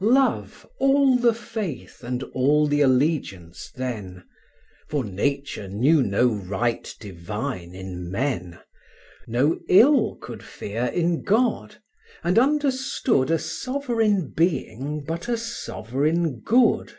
Love 0.00 0.64
all 0.78 1.16
the 1.16 1.34
faith, 1.34 2.04
and 2.04 2.22
all 2.32 2.68
the 2.68 2.80
allegiance 2.80 3.68
then; 3.74 4.22
For 4.88 5.02
Nature 5.04 5.66
knew 5.66 6.04
no 6.04 6.28
right 6.28 6.94
divine 7.00 7.74
in 7.74 8.08
men, 8.08 8.60
No 9.26 9.58
ill 9.68 10.14
could 10.14 10.44
fear 10.44 10.84
in 10.84 11.24
God; 11.24 11.78
and 12.22 12.38
understood 12.38 13.28
A 13.28 13.40
sovereign 13.40 14.28
being 14.36 15.02
but 15.04 15.28
a 15.28 15.36
sovereign 15.36 16.42
good. 16.42 16.96